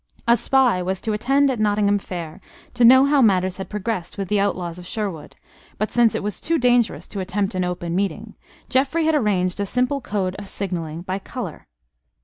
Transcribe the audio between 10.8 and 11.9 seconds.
by color.